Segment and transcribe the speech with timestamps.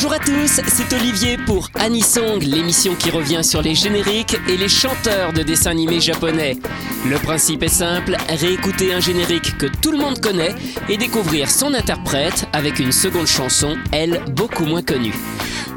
[0.00, 4.68] Bonjour à tous, c'est Olivier pour Anisong, l'émission qui revient sur les génériques et les
[4.68, 6.56] chanteurs de dessins animés japonais.
[7.04, 10.54] Le principe est simple, réécouter un générique que tout le monde connaît
[10.88, 15.14] et découvrir son interprète avec une seconde chanson, elle beaucoup moins connue.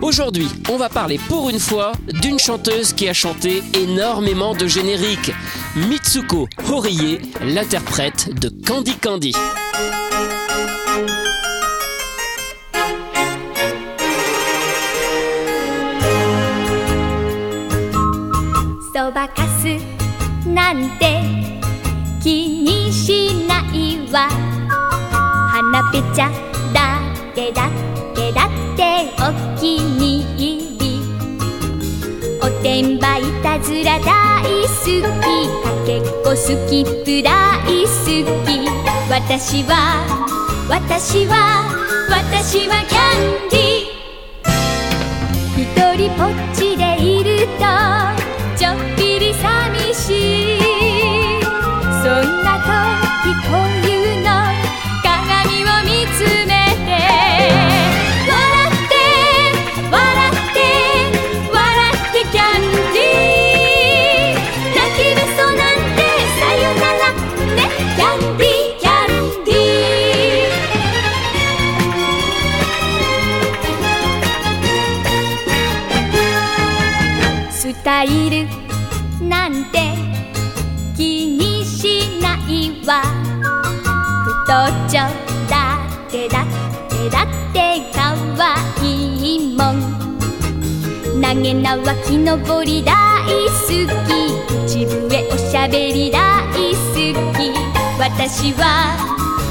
[0.03, 5.31] Aujourd'hui, on va parler pour une fois d'une chanteuse qui a chanté énormément de génériques,
[5.75, 9.33] Mitsuko Horie, l'interprète de Candy Candy.
[19.01, 19.65] そばかす
[20.47, 21.23] なんて
[22.21, 24.29] 気にしないわ。
[25.49, 26.29] 花ぺちゃ
[26.71, 26.99] だ
[27.33, 27.67] けだ
[28.15, 31.01] けだってお気に入り。
[32.43, 35.01] おてんばいたずら大好き。
[35.01, 36.35] かけっこ好
[36.69, 37.97] きプライ好
[38.45, 38.69] き。
[39.09, 39.73] 私は
[40.69, 41.33] 私は
[42.07, 45.65] 私はキャンディー一
[45.97, 47.90] 人ぽっちでいると
[78.01, 78.47] スタイル
[79.29, 79.93] なんて
[80.97, 83.03] 気にしないわ。
[84.23, 85.01] 太っちょ
[85.47, 86.45] だってだっ
[86.89, 87.59] てだって
[87.93, 89.75] かわいいもん。
[91.21, 92.93] 投げ縄木登り大
[93.27, 94.09] 好き。
[94.65, 96.57] 口笛おしゃべり大好
[97.37, 97.53] き。
[97.99, 98.97] 私は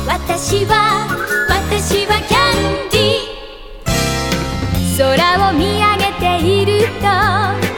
[0.08, 1.06] 私は
[1.48, 4.98] 私はキャンディー。
[4.98, 7.69] 空を見上げていると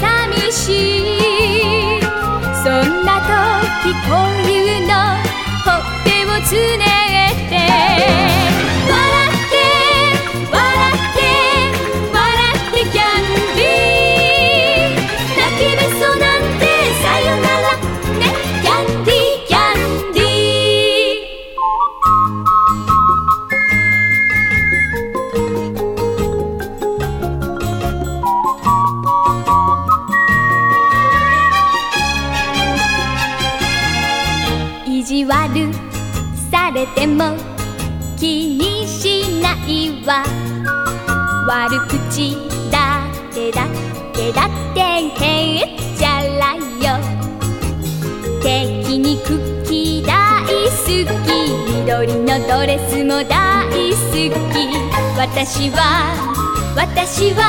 [0.00, 0.62] 寂し
[0.98, 2.00] い。
[2.62, 3.20] そんな
[3.82, 4.92] 時こういうの
[5.64, 6.84] ほっぺをつね
[7.32, 8.41] って。
[35.24, 35.72] 悪
[36.50, 37.36] されても
[38.16, 40.24] 気にしないわ。
[41.46, 42.36] 悪口
[42.70, 43.68] だってだっ
[44.12, 46.60] てだってへっちゃらよ。
[48.42, 50.12] 敵にクッキー大
[50.46, 50.50] 好
[51.24, 51.28] き。
[51.74, 54.30] 緑のドレスも大好き。
[55.16, 55.78] 私は
[56.74, 57.40] 私は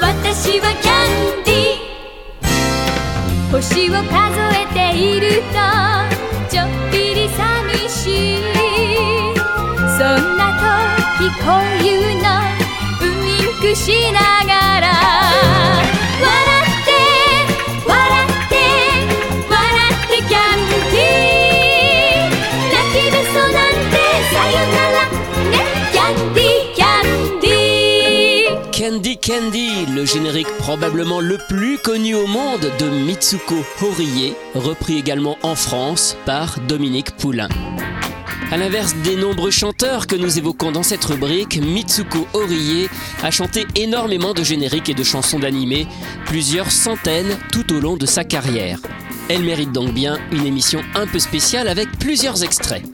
[0.00, 0.92] 私はキャ
[1.40, 3.52] ンディー。
[3.52, 4.10] 星を数
[4.54, 6.05] えていると
[8.05, 8.37] しい
[9.97, 10.43] そんな
[11.17, 12.27] 時こういうの
[13.01, 14.87] ウインクしながら
[16.21, 16.29] 笑
[16.61, 16.89] って
[17.87, 17.93] 笑
[18.25, 18.55] って
[19.49, 19.55] 笑
[19.91, 22.29] ってキャンディー
[22.71, 23.95] 泣きべそなんて
[24.31, 24.99] さよなら
[25.49, 25.53] ね
[25.91, 35.37] キャンディーキャンディー Candy Candy, le générique probablement le plus connu au monde de Mitsuko Horie, repris également
[35.43, 37.47] en France par Dominique Poulain.
[38.52, 42.88] A l'inverse des nombreux chanteurs que nous évoquons dans cette rubrique, Mitsuko Horie
[43.24, 45.88] a chanté énormément de génériques et de chansons d'animés,
[46.26, 48.78] plusieurs centaines tout au long de sa carrière.
[49.28, 52.84] Elle mérite donc bien une émission un peu spéciale avec plusieurs extraits.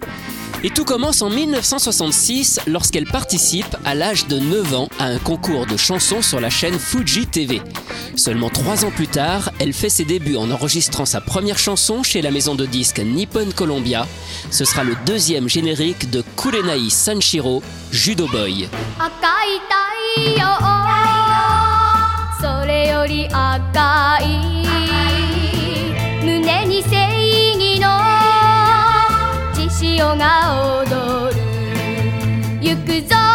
[0.64, 5.66] Et tout commence en 1966 lorsqu'elle participe à l'âge de 9 ans à un concours
[5.66, 7.60] de chansons sur la chaîne Fuji TV.
[8.14, 12.22] Seulement 3 ans plus tard, elle fait ses débuts en enregistrant sa première chanson chez
[12.22, 14.06] la maison de disques Nippon Columbia.
[14.50, 18.68] Ce sera le deuxième générique de Kurenai Sanshiro, Judo Boy.
[30.02, 31.40] 人が踊る
[32.60, 33.31] 行くぞ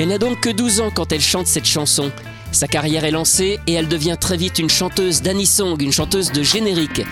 [0.00, 2.10] Elle n'a donc que 12 ans quand elle chante cette chanson.
[2.52, 6.42] Sa carrière est lancée et elle devient très vite une chanteuse d'anisong, une chanteuse de
[6.42, 7.02] générique.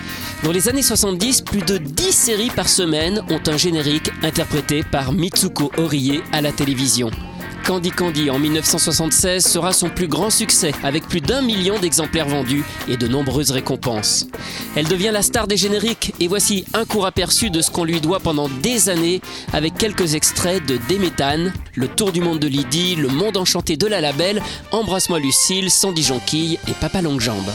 [0.43, 5.11] Dans les années 70, plus de 10 séries par semaine ont un générique interprété par
[5.11, 7.11] Mitsuko Horie à la télévision.
[7.59, 12.63] Candy Candy en 1976 sera son plus grand succès avec plus d'un million d'exemplaires vendus
[12.87, 14.27] et de nombreuses récompenses.
[14.75, 18.01] Elle devient la star des génériques et voici un court aperçu de ce qu'on lui
[18.01, 19.21] doit pendant des années
[19.53, 23.87] avec quelques extraits de Déméthane, Le Tour du monde de Lydie, Le Monde enchanté de
[23.87, 24.41] la Labelle,
[24.71, 27.49] Embrasse-moi Lucille, Sandy Jonquille et Papa Longue Jambe.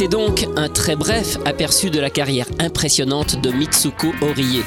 [0.00, 4.62] C'était donc un très bref aperçu de la carrière impressionnante de Mitsuko Horie.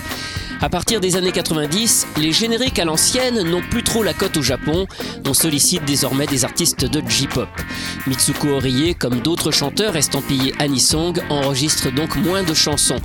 [0.62, 4.44] À partir des années 90, les génériques à l'ancienne n'ont plus trop la cote au
[4.44, 4.86] Japon.
[5.26, 7.50] On sollicite désormais des artistes de J-pop.
[8.06, 13.02] Mitsuko Horie, comme d'autres chanteurs estampillés Anisong, enregistre donc moins de chansons.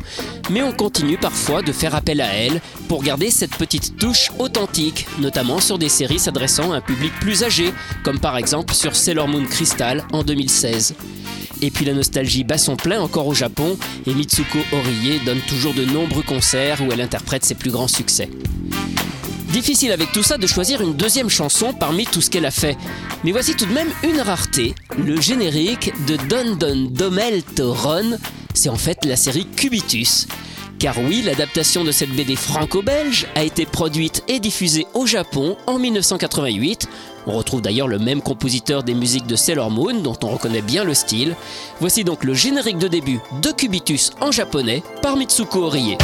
[0.50, 5.06] Mais on continue parfois de faire appel à elle pour garder cette petite touche authentique,
[5.18, 7.72] notamment sur des séries s'adressant à un public plus âgé,
[8.04, 10.94] comme par exemple sur Sailor Moon Crystal en 2016.
[11.60, 13.76] Et puis la nostalgie bat son plein encore au Japon
[14.06, 18.28] et Mitsuko Horie donne toujours de nombreux concerts où elle interprète ses plus grands succès.
[19.52, 22.76] Difficile avec tout ça de choisir une deuxième chanson parmi tout ce qu'elle a fait.
[23.24, 24.74] Mais voici tout de même une rareté,
[25.04, 28.18] le générique de Don Don Domel Toron.
[28.54, 30.28] C'est en fait la série Cubitus.
[30.78, 35.78] Car oui, l'adaptation de cette BD franco-belge a été produite et diffusée au Japon en
[35.78, 36.88] 1988.
[37.26, 40.84] On retrouve d'ailleurs le même compositeur des musiques de Sailor Moon, dont on reconnaît bien
[40.84, 41.34] le style.
[41.80, 45.96] Voici donc le générique de début de Cubitus en japonais par Mitsuko Horie.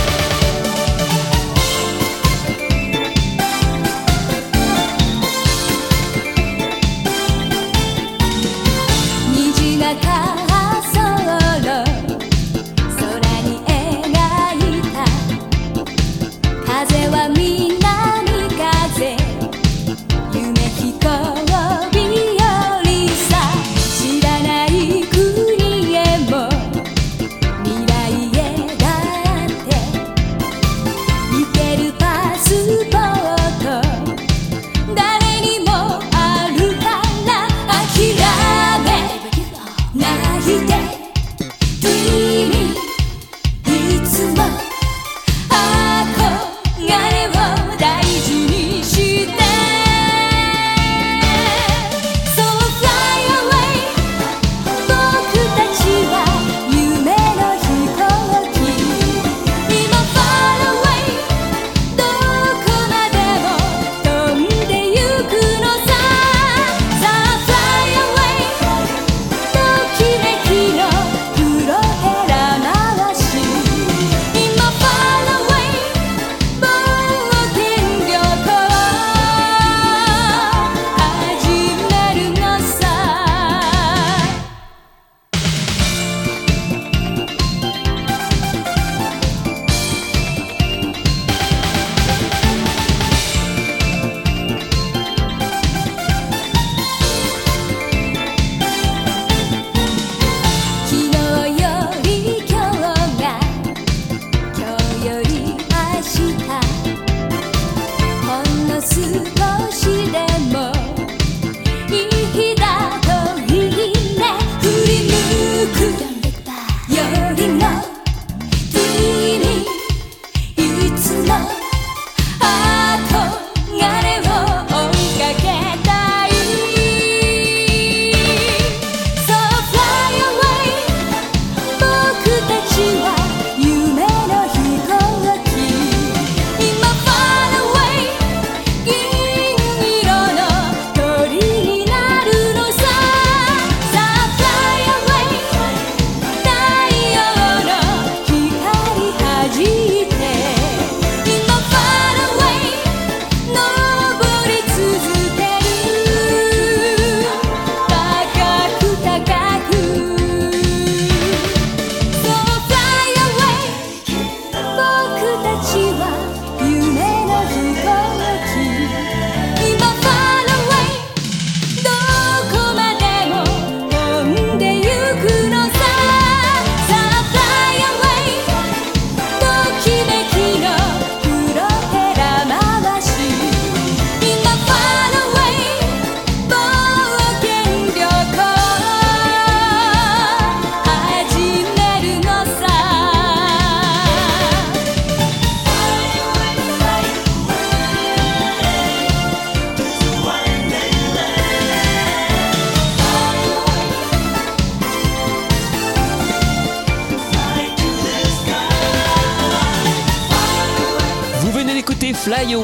[212.35, 212.57] Fly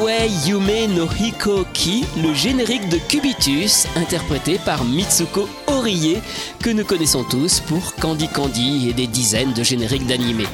[0.47, 6.17] Yume no Hikoki, le générique de Cubitus, interprété par Mitsuko Horie,
[6.61, 10.47] que nous connaissons tous pour Candy Candy et des dizaines de génériques d'animés.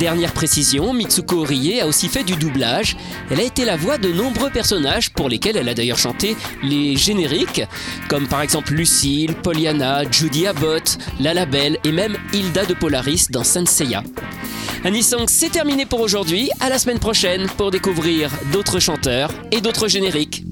[0.00, 2.96] Dernière précision, Mitsuko Horie a aussi fait du doublage.
[3.30, 6.96] Elle a été la voix de nombreux personnages pour lesquels elle a d'ailleurs chanté les
[6.96, 7.60] génériques,
[8.08, 13.44] comme par exemple Lucille, Pollyanna, Judy Abbott, La Belle et même Hilda de Polaris dans
[13.44, 14.02] Senseiya.
[14.84, 16.48] Anisong, c'est terminé pour aujourd'hui.
[16.60, 20.44] À la semaine prochaine pour découvrir d'autres chanteurs et d'autres génériques.